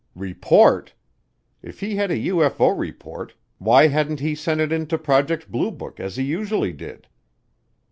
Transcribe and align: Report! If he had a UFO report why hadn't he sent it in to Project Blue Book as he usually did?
Report! 0.15 0.95
If 1.61 1.81
he 1.81 1.95
had 1.95 2.09
a 2.09 2.15
UFO 2.17 2.75
report 2.75 3.35
why 3.59 3.89
hadn't 3.89 4.19
he 4.19 4.33
sent 4.33 4.59
it 4.59 4.71
in 4.71 4.87
to 4.87 4.97
Project 4.97 5.51
Blue 5.51 5.69
Book 5.69 5.99
as 5.99 6.15
he 6.15 6.23
usually 6.23 6.73
did? 6.73 7.07